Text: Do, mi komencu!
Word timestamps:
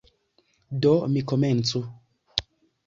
Do, 0.87 0.95
mi 1.13 1.25
komencu! 1.33 1.85